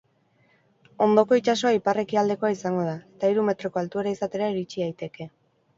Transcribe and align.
Hondoko 1.05 1.37
itsasoa 1.41 1.73
ipar-ekialdekoa 1.77 2.53
izango 2.57 2.89
da, 2.89 2.97
eta 3.17 3.33
hiru 3.33 3.45
metroko 3.53 3.85
altuera 3.85 4.19
izatera 4.19 4.51
iritsi 4.57 4.87
daiteke. 4.89 5.33